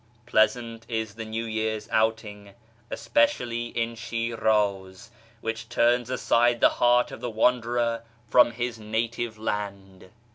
[0.25, 2.55] Pleasant is the New Year's outing,
[2.89, 10.09] especially in Shiraz, Which turns aside the heart of the wanderer from his native land.